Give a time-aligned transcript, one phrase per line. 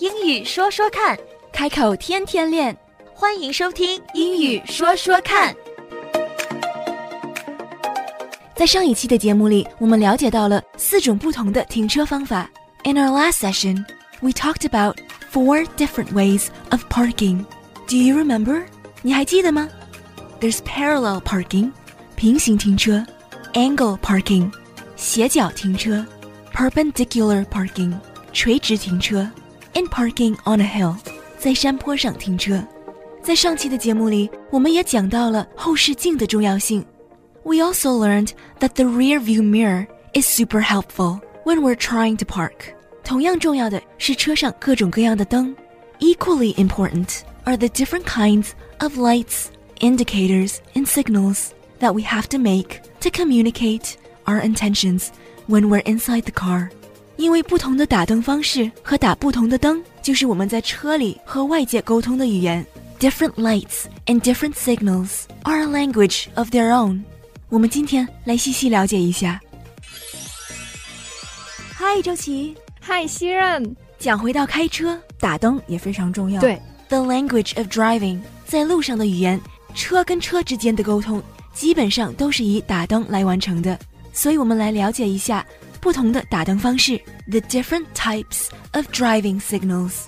[0.00, 1.18] 英语说说看，
[1.52, 2.76] 开口天天练。
[3.14, 5.54] 欢迎收听《英语说说看》。
[8.54, 12.50] 在上一期的节目里，我们了解到了四种不同的停车方法。
[12.84, 13.84] In our last session,
[14.20, 14.98] we talked about
[15.30, 17.44] four different ways of parking.
[17.88, 18.64] Do you remember?
[19.02, 19.68] 你还记得吗？
[20.40, 21.72] There's parallel parking,
[22.16, 23.04] 平行停车；
[23.54, 24.52] angle parking,
[24.96, 26.04] 斜角停车；
[26.54, 27.94] perpendicular parking,
[28.32, 29.26] 垂直停车
[29.74, 30.96] ；and parking on a hill,
[31.38, 32.62] 在山坡上停车。
[33.22, 36.84] 在上期的节目里，我们也讲到了后视镜的重要性。
[37.42, 42.74] We also learned that the rear view mirror is super helpful when we're trying to park.
[43.04, 45.54] 同样重要的是车上各种各样的灯。
[45.98, 49.46] Equally important are the different kinds of lights,
[49.80, 51.50] indicators, and signals
[51.80, 55.08] that we have to make to communicate our intentions
[55.48, 56.70] when we're inside the car.
[57.17, 62.65] 因为不同的打灯方式和打不同的灯，就是我们在车里和外界沟通的语言。
[62.99, 67.01] Different lights and different signals are a language of their own.
[67.49, 69.41] 我们今天来细细了解一下。
[71.73, 72.55] 嗨，周琦。
[72.79, 73.75] 嗨，西任。
[73.99, 76.39] 讲回到开车，打灯也非常重要。
[76.41, 79.39] 对，The language of driving，在路上的语言，
[79.75, 81.21] 车跟车之间的沟通，
[81.53, 83.77] 基本上都是以打灯来完成的。
[84.13, 85.45] 所以，我们来了解一下
[85.80, 86.96] 不同的打灯方式，
[87.28, 90.04] the different types of driving signals。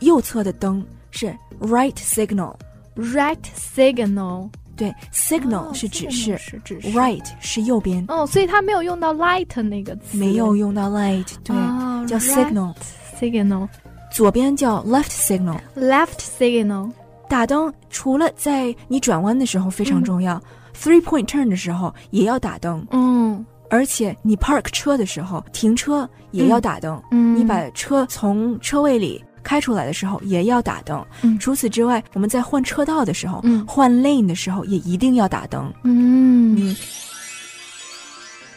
[0.00, 6.40] 右侧的灯是 right signal。Right signal，对，signal 是指示，
[6.94, 8.02] right 是右边。
[8.08, 10.16] 哦，所以它没有用到 light 那个词。
[10.16, 11.54] 没有用到 light，对，
[12.06, 13.68] 叫 signal。signal，
[14.10, 16.90] 左边叫 left signal。Left signal，
[17.28, 20.42] 打灯除了在你转弯的时候非常重要
[20.74, 22.86] ，three point turn 的时候也要打灯。
[22.90, 27.02] 嗯，而且你 park 车的时候停车也要打灯。
[27.10, 29.22] 嗯，你把车从车位里。
[29.42, 31.06] 开出来的时候也要打灯。
[31.22, 35.72] 嗯，除此之外，我们在换车道的时候，嗯，换 lane 的时候也一定要打灯。
[35.84, 36.74] 嗯，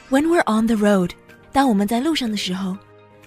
[0.10, 1.12] When we're on the road，
[1.52, 2.76] 当我们在路上的时候，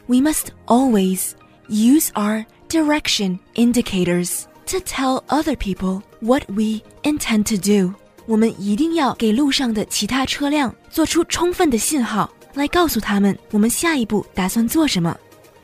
[0.09, 1.35] we must always
[1.69, 7.95] use our direction indicators to tell other people what we intend to do。
[8.27, 15.17] 我们一定要给路上的其他车辆做出充分的信号，来告诉他们我们下一步打算做什么。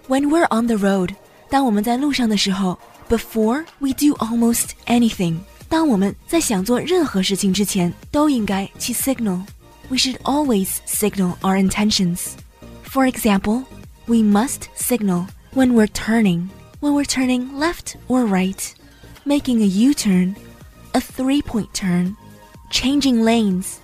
[0.09, 1.15] When we're on the road。
[1.51, 12.33] 当我们在路上的时候，before we do almost anything，当我们在想做任何事情之前，都应该去 signal。We should always signal our intentions.
[12.85, 13.65] For example,
[14.05, 18.61] we must signal when we're turning, when we're turning left or right,
[19.25, 20.37] making a U-turn,
[20.93, 22.15] a three-point turn,
[22.74, 23.76] changing lanes,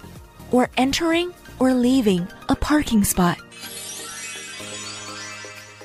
[0.52, 3.36] or entering or leaving a parking spot.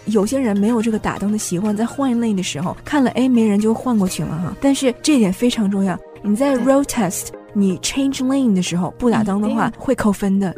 [0.07, 4.57] 有些人没有这个打灯的习惯，在换 lane 的时候看了 A 没人就换过去了哈。
[4.61, 10.55] 但是这点非常重要，你在 road test 你 change lane 的时候不打灯的话会扣分的。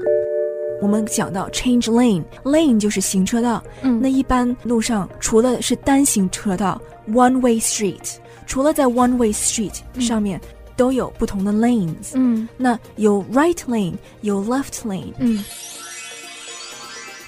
[0.81, 3.63] 我们讲到 change lane，lane 就是行车道。
[3.83, 10.41] 嗯，那一般路上除了是单行车道 one way street，除了在 one way street 上面
[10.76, 12.12] 都有不同的 lanes。
[12.14, 15.14] 嗯，那有 right lane，有 left lane。
[15.20, 15.44] 嗯，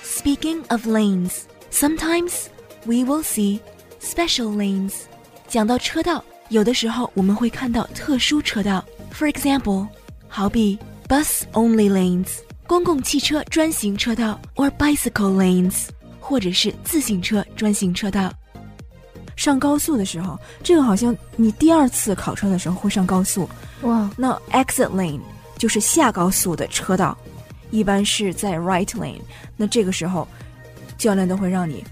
[0.03, 2.45] Speaking of lanes。Sometimes
[2.85, 3.59] we will see
[4.01, 4.93] special lanes。
[5.47, 8.83] 讲到车道，有的时候我们会看到特殊车道。
[9.13, 9.87] For example，
[10.27, 12.27] 好比 bus only lanes，
[12.65, 18.31] 公共汽车专行车道，or bicycle lanes，或者是自行车专行车道。
[19.38, 23.48] 上高速的时候，这个好像你第二次考车的时候会上高速。
[23.82, 25.20] 哇，那 exit lane
[25.56, 27.16] 就是下高速的车道，
[27.70, 29.22] 一般是在 right lane。
[29.56, 30.28] 那这个时候。
[30.98, 31.84] 教练都会让你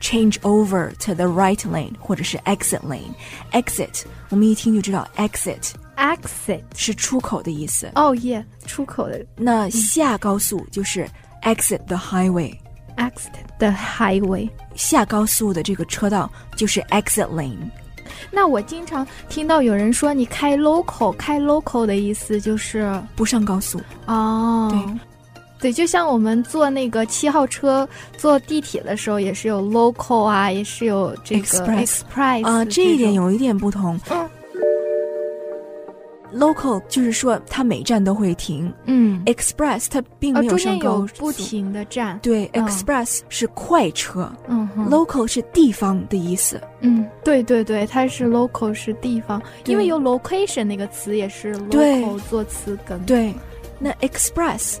[0.00, 3.14] change over to the right lane 或者是 exit lane。
[3.52, 7.88] exit 我们一听就知道 exit exit 是出口的意思。
[7.94, 9.24] 哦耶，出口的。
[9.36, 11.08] 那下高速就是
[11.44, 12.52] exit the highway。
[12.98, 17.56] Exit the highway 下高速的这个车道就是 exit lane。
[18.30, 23.80] 那我经常听到有人说，你开 local，开 local 的意思就是不上高速。
[24.06, 24.98] 哦，对。
[25.60, 33.98] 对，就像我们坐那个七号车、坐地铁的时候，也是有 local 啊，也是有这个 express 啊，这一点有一点不同。
[34.08, 34.30] 嗯
[36.34, 38.72] ，local 就是说它每站都会停。
[38.84, 42.18] 嗯，express 它并没有上高不停的站。
[42.22, 44.30] 对，express 是快车。
[44.48, 46.60] 嗯，local 是地方的意思。
[46.80, 52.98] 嗯，对对对，它是 local 是地方，因为有 location 那个词也是 local 做词根。
[53.04, 53.34] 对，
[53.78, 54.76] 那 express。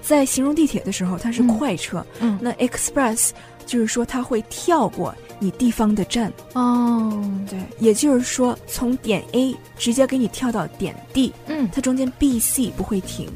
[0.00, 2.04] 在形容地铁的时候，它是快车。
[2.18, 3.30] 嗯，那 express
[3.66, 6.31] 就是说它会跳过你地方的站。
[6.53, 13.29] 哦，对，也就是说从点 A 直接给你跳到点 D，嗯，它中间 B、C 不会停。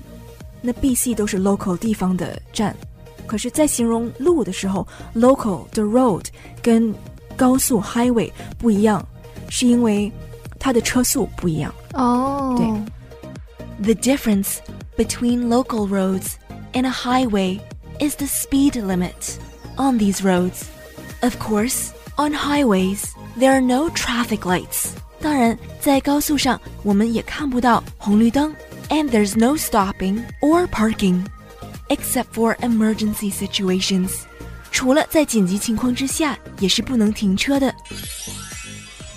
[0.62, 2.76] 那 B、C 都是 local 地方的站，
[3.26, 6.26] 可是，在形容路的时候，local 的 road
[6.62, 6.94] 跟
[7.36, 9.04] 高速 highway 不一样，
[9.50, 10.12] 是因为
[10.60, 11.74] 它的车速不一样。
[11.94, 12.68] 哦，对。
[13.84, 14.58] The difference
[14.96, 16.34] between local roads
[16.74, 17.60] and a highway
[18.00, 19.40] is the speed limit
[19.78, 20.66] on these roads.
[21.22, 23.04] Of course, on highways,
[23.38, 24.90] there are no traffic lights.
[25.20, 28.54] 当然，在高速上我们也看不到红绿灯。
[28.90, 31.24] and there's no stopping or parking,
[31.88, 34.10] except for emergency situations.
[34.72, 37.74] 除了在紧急情况之下，也是不能停车的。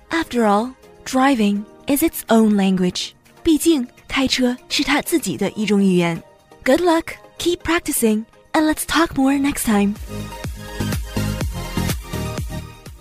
[0.09, 0.73] After all,
[1.05, 3.11] driving is its own language.
[3.41, 6.21] 毕竟 开车是他自己的一种语言。
[6.63, 9.95] Good luck, keep practicing, and let's talk more next time.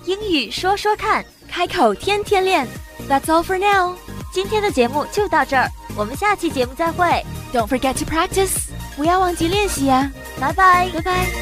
[0.05, 2.67] 英语说说看，开口天天练。
[3.09, 3.97] That's all for now.
[4.33, 7.25] 今天的节目就到这儿，我们下期节目再会。
[7.53, 8.69] Don't forget to practice.
[8.97, 10.11] 不要忘记练习呀、
[10.41, 11.40] 拜拜，拜拜。